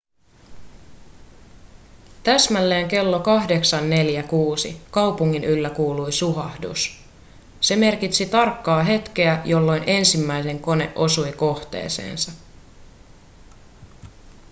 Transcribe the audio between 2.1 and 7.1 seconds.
täsmälleen kello 08.46 kaupungin yllä kuului suhahdus